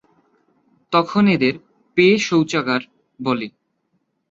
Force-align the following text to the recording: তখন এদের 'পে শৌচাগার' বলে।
তখন 0.93 1.23
এদের 1.27 1.53
'পে 1.97 2.07
শৌচাগার' 2.19 2.89
বলে। 3.19 3.47